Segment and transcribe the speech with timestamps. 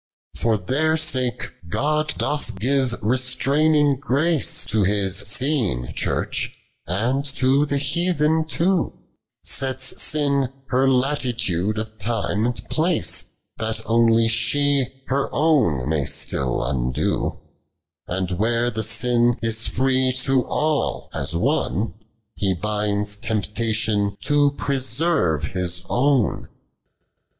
[0.33, 0.35] 112.
[0.67, 6.49] For their sake, God doth give restraining grace To His seen Charch,
[6.87, 8.97] and to the heathen too;
[9.43, 16.61] Sets sin her latitude of time and place, That onely she her own may still
[16.63, 17.37] undoc;
[18.07, 21.93] And where the sin is free to all, as one.
[22.33, 26.47] He binds temptation to preserve His own.